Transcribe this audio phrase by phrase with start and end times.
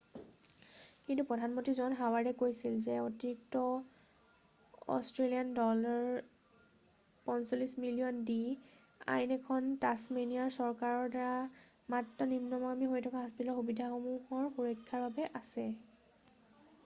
[1.07, 3.59] কিন্তু প্ৰধানমন্ত্ৰী জন হাৱাৰ্ডে কৈছিল যে অতিৰিক্ত
[7.33, 8.37] aud$৪৫ মিলিয়ন দি
[9.17, 11.35] আইন খন তাচমেনিয়া চৰকাৰৰ দ্বাৰা
[11.95, 15.67] মাত্ৰ নিম্নগামী হৈ থকা হাস্পতাল সুবিধাসমূহৰ সুৰক্ষাৰ বাবে আছে।